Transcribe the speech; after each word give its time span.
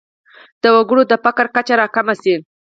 د 0.61 0.63
وګړو 0.75 1.01
د 1.07 1.13
فقر 1.25 1.45
کچه 1.55 1.73
راکمه 1.81 2.15
شي. 2.21 2.35